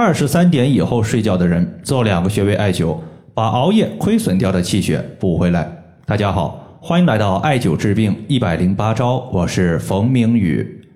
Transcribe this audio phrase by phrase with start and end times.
[0.00, 2.96] 二十三点以后睡觉的人做两个穴位艾灸，
[3.34, 5.68] 把熬夜亏损掉的气血补回来。
[6.06, 10.88] 大家好，欢迎来到艾灸治病一百零八招，我是冯明宇。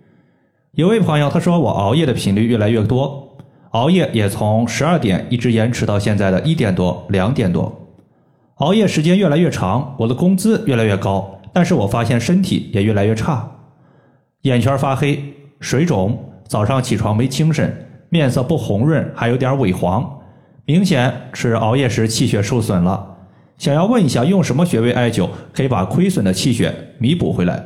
[0.74, 3.36] 有位朋友他说我熬夜的频率越来越多，
[3.70, 7.76] 熬夜也从十二点一直延迟到现在的一点多、两点多，
[8.58, 13.50] 熬夜时间越来越长，我的工资越来越高，但是我发现身体也越来越差，
[14.42, 15.20] 眼圈发黑、
[15.58, 16.16] 水肿，
[16.46, 17.88] 早上起床没精神。
[18.12, 20.18] 面色不红润，还有点萎黄，
[20.66, 23.16] 明显是熬夜时气血受损了。
[23.56, 27.64] 想要问一下，用什么穴位艾灸可以把亏损的气血弥补回来？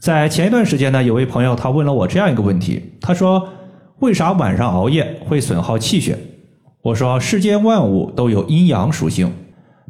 [0.00, 3.48] 在前一段时间呢，有位朋友他问了我这样一个问题，他说
[4.00, 6.18] ：“为啥晚上熬夜会损耗气血？”
[6.82, 9.32] 我说：“世间万物都有阴阳属性，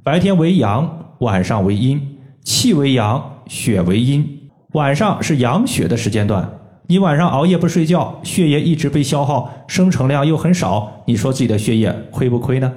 [0.04, 6.46] 白天为阳，晚上为阴，气为阳，血为阴，晚上是养血的时间段。”
[6.90, 12.72] 你晚上熬夜不睡觉，血液一直被消耗，生成量又很少，你说自己的血液亏不亏呢？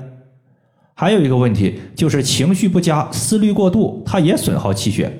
[0.93, 5.11] 还有一个问题就是情绪不佳、思虑过度，它也损耗气血。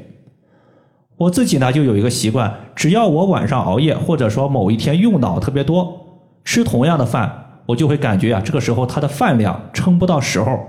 [1.17, 10.59] 我自己呢就有一个习惯，只要我晚上熬夜，或者说某一天用脑特别多，吃同样的饭，我就会感觉啊，这个时候它的饭量撑不到时候。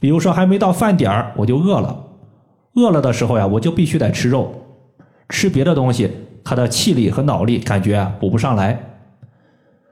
[0.00, 1.96] 比如说还没到饭点儿，我就饿了，
[2.74, 4.52] 饿了的时候呀，我就必须得吃肉，
[5.28, 6.10] 吃别的东西。
[6.44, 8.78] 他的气力和脑力感觉啊补不上来。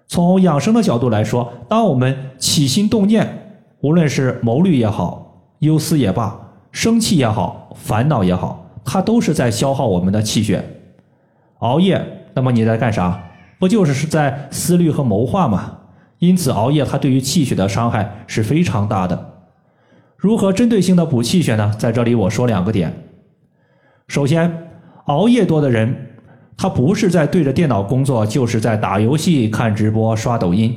[0.07, 10.65] 从养生的角度来说，当我们起心动念，无论是谋虑也好、忧思也罢、生气也好、烦恼也好，它都是在消耗我们的气血。
[11.59, 13.23] 熬夜，那么你在干啥？
[13.59, 15.79] 不就是是在思虑和谋划吗？
[16.21, 19.35] 因此，熬夜它对于气血的伤害是非常大的。
[20.17, 21.75] 如何针对性的补气血呢？
[21.79, 23.05] 在这里我说两个点。
[24.07, 24.69] 首先，
[25.05, 26.07] 熬夜多的人。
[26.59, 30.77] 他不是在对着电脑工作，就是在打游戏、看直播、刷抖音。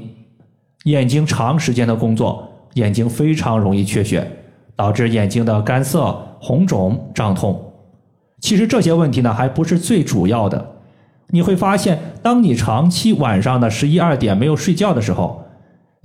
[0.84, 4.26] 眼睛长时间的工作，眼睛非常容易缺血，
[4.76, 7.60] 导致眼睛的干涩、红肿、胀痛。
[8.40, 10.64] 其实这些问题呢，还不是最主要的。
[11.30, 15.44] 你会发现，当你长期晚上的十一二点没有睡觉的时候，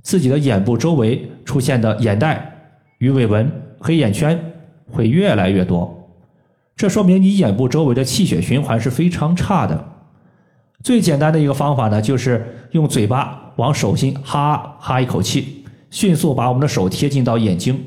[0.01, 2.51] 自己的眼部周围出现的眼袋、
[2.97, 4.39] 鱼尾纹、黑眼圈
[4.89, 5.93] 会越来越多。
[6.77, 9.83] 这说明你眼部周围的气血循环是非常差的。
[10.83, 17.83] 最简单的一个方法呢，就是用嘴巴往手心哈哈一口气，迅速把我们的手贴近到眼睛。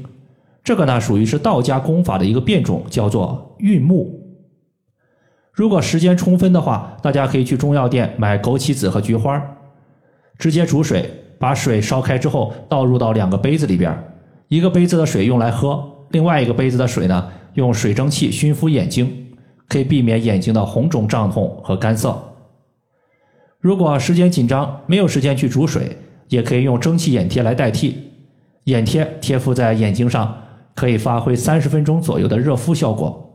[0.65, 4.21] 这个呢，属于是道家功法的一个变种，叫做运目。
[5.53, 9.41] 如果时间充分的话，大家可以去中药店买枸杞子和菊花，
[10.37, 11.09] 直接煮水，
[11.39, 13.97] 把水烧开之后倒入到两个杯子里边，
[14.49, 15.81] 一个杯子的水用来喝，
[16.11, 17.31] 另外一个杯子的水呢。
[17.55, 19.27] 用水蒸气熏敷眼睛，
[19.69, 22.17] 可以避免眼睛的红肿、胀痛和干涩。
[23.61, 25.97] 如果时间紧张，没有时间去煮水，
[26.29, 27.97] 也可以用蒸汽眼贴来代替。
[28.65, 30.35] 眼贴贴敷在眼睛上，
[30.75, 33.27] 可以发挥三十分钟左右的热敷效果。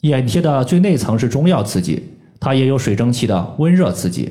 [0.00, 2.02] 眼贴的最内层是中药刺激，
[2.40, 4.30] 它也有水蒸气的温热刺激。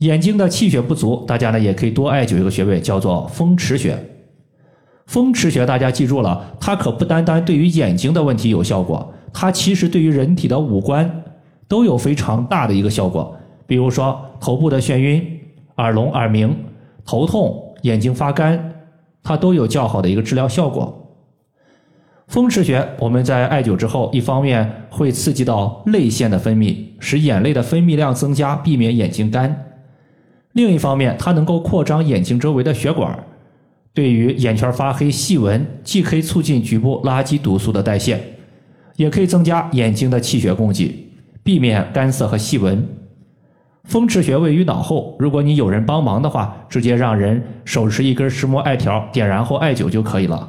[0.00, 3.96] 眼睛的气血不足，大家呢也可以多艾灸一个穴位，叫做风池穴。
[5.06, 11.22] 风池穴，大家记住了，它可不单单对于眼睛的问题有效果，它其实对于人体的五官
[11.68, 13.36] 都有非常大的一个效果。
[13.66, 15.24] 比如说头部的眩晕、
[15.76, 16.54] 耳聋、耳鸣、
[17.04, 18.72] 头痛、眼睛发干，
[19.22, 21.02] 它都有较好的一个治疗效果。
[22.26, 29.48] 风池穴，我们在艾灸之后，一方面会刺激到泪腺的分泌，使眼泪的分泌量增加，避免眼睛干；
[30.52, 33.16] 另一方面，它能够扩张眼睛周围的血管。
[33.96, 38.20] 对于眼圈发黑、细纹，既可以促进局部垃圾毒素的代谢，
[38.96, 41.08] 也可以增加眼睛的气血供给，
[41.42, 42.86] 避免干涩和细纹。
[43.84, 50.46] 风池穴位于脑后，如果你有人帮忙的话，直接让人手持一根石墨艾条点燃后艾灸就可以了。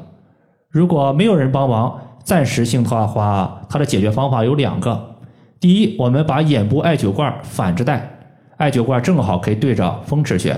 [0.70, 5.16] 如果没有人帮忙，暂时性的话，它的解决方法有两个：
[5.62, 8.12] 第一，我们把眼部艾灸罐反着戴，
[8.58, 10.52] 艾灸罐正好可以对着风池穴；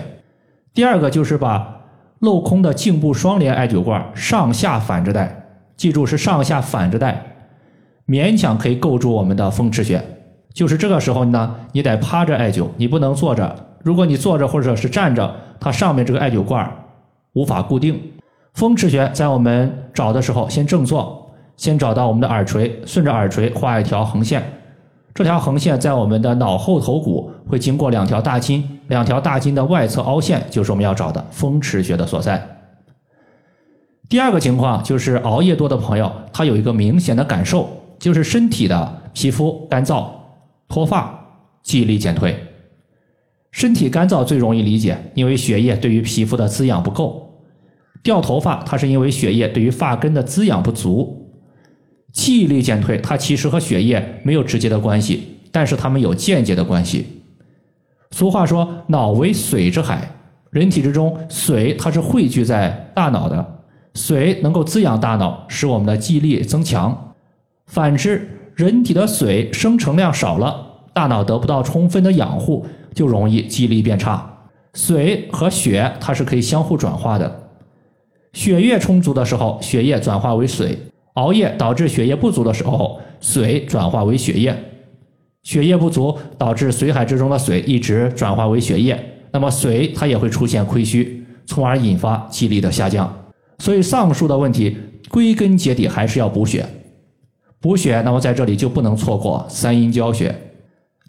[0.74, 1.76] 第二个就是把。
[2.22, 5.44] 镂空的颈部双联艾灸罐上下反着戴，
[5.78, 7.24] 记住是上下反着戴，
[8.08, 10.04] 勉强可以构筑我们的风池穴。
[10.54, 13.56] 就是这个时候呢，你得趴着艾灸，你不能坐着。
[13.84, 16.70] 如果你坐着或者是站着，它上面这个艾灸罐
[17.34, 17.98] 无法固定。
[18.54, 24.44] 风池穴在我们找的时候，先正坐，先找到我们的耳垂，顺着耳垂画一条横线。
[25.20, 28.64] 这条横线在我们的脑后头骨会经过两条大筋。
[28.88, 32.42] 两条大筋的外侧凹陷就是我们要找的风池穴的所在。
[34.08, 37.68] 第二个情况就是熬夜多的朋友，他有一个明显的感受，
[38.00, 40.08] 就是身体的皮肤干燥、
[40.70, 41.14] 脱发、
[41.64, 42.42] 记忆力减退。
[43.52, 47.30] 身体干燥最容易理解，因为血液对于皮肤的滋养不够；
[48.02, 51.19] 掉头发，它是因为血液对于发根的滋养不足；
[52.12, 57.06] 记忆力减退，它其实和血液没有直接的关系，但是它们有间接的关系。
[58.12, 60.10] 俗话说“脑为水之海”，
[60.52, 63.62] 人体之中水它是汇聚在大脑的，
[63.94, 67.14] 水能够滋养大脑，使我们的记忆力增强。
[67.68, 72.66] 反之，人体的水生成量少了，大脑得不到充分的养护。
[72.92, 74.30] 就容易记忆力变差。
[74.74, 77.50] 水和血它是可以相互转化的。
[78.34, 80.76] 血液充足的时候，血液转化为水；
[81.20, 84.56] 熬夜导致血液不足的时候，水转化为血液。
[85.44, 88.98] 血液不足导致水海之中的水一直转化为血液，
[89.32, 93.14] 那么水它也会出现亏虚，从而引发记忆力的下降。
[93.58, 94.78] 所以上述的问题
[95.10, 96.66] 归根结底还是要补血。
[97.60, 100.34] 补血，那么在这里就不能错过三阴交穴。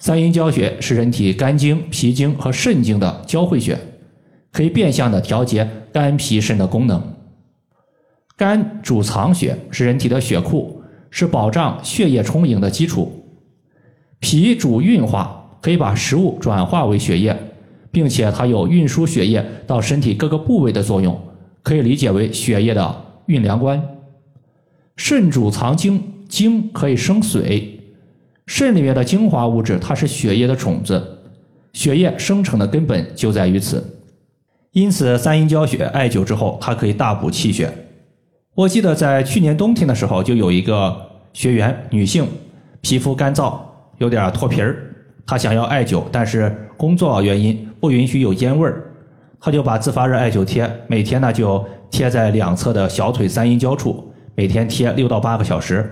[0.00, 3.78] 三阴交穴是人体肝经、脾经和肾经的交汇穴，
[4.50, 7.00] 可以变相的调节肝、脾、肾的功能。
[8.40, 13.22] 肝主藏血，是人体的血库，是保障血液充盈的基础。
[14.18, 17.36] 脾主运化，可以把食物转化为血液，
[17.92, 21.20] 并且它有运输血液到身体各个部位的作用，
[21.62, 23.78] 可以理解为血液的运粮官。
[24.96, 27.78] 肾主藏精，精可以生水。
[28.46, 31.18] 肾里面的精华物质，它是血液的种子，
[31.74, 34.00] 血液生成的根本就在于此。
[34.72, 37.70] 因此，三阴交穴艾灸之后，它可以大补气血。
[38.60, 40.94] 我记得在去年冬天的时候，就有一个
[41.32, 42.28] 学员，女性，
[42.82, 43.58] 皮肤干燥，
[43.96, 44.76] 有点脱皮儿，
[45.26, 48.84] 她想要艾灸，但是工作原因不允许有烟味儿，
[49.40, 55.90] 她就把自发热艾灸贴，每天呢就贴在两侧的小腿三阴交处，每天贴六到八个小时。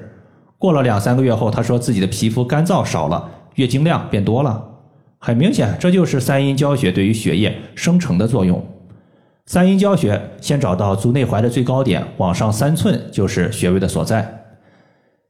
[0.59, 4.63] 过了两三个月后，他说自己的皮肤干燥少了，月经量变多了。
[5.19, 8.63] 很明显，这就是三阴交穴对于血液生成的作用。
[9.49, 14.45] 三阴交穴先找到足内踝的最高点，往上三寸就是穴位的所在。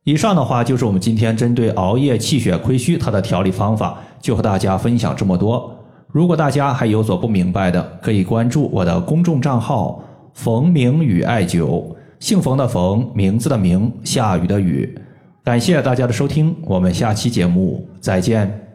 [0.03, 5.73] 以上的话就是我们今天针对熬夜气血亏虚它的调理方法，就和大家分享这么多。
[6.09, 10.03] 如果大家还有所不明白的，可以关注我的公众账号
[10.35, 14.99] “冯明宇艾灸”，姓冯的冯，名字的名，下雨的雨。
[15.45, 18.68] 感谢大家的收听，我们下期节目再见。